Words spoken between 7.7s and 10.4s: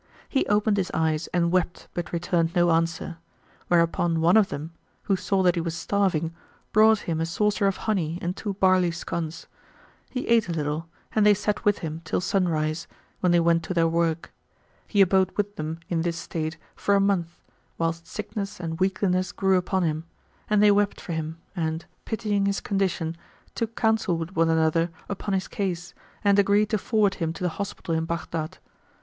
honey and two barley scones. He